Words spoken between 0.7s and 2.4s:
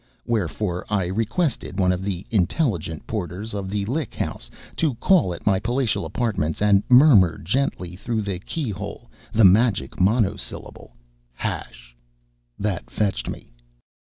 I requested one of the